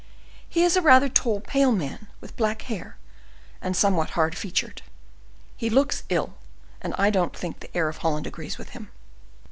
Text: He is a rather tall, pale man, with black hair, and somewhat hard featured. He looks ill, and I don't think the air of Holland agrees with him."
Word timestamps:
He 0.49 0.63
is 0.63 0.75
a 0.75 0.81
rather 0.81 1.07
tall, 1.07 1.41
pale 1.41 1.71
man, 1.71 2.07
with 2.21 2.35
black 2.35 2.63
hair, 2.63 2.97
and 3.61 3.77
somewhat 3.77 4.09
hard 4.17 4.35
featured. 4.35 4.81
He 5.55 5.69
looks 5.69 6.05
ill, 6.09 6.33
and 6.81 6.95
I 6.97 7.11
don't 7.11 7.37
think 7.37 7.59
the 7.59 7.77
air 7.77 7.87
of 7.87 7.97
Holland 7.97 8.25
agrees 8.25 8.57
with 8.57 8.69
him." 8.69 8.89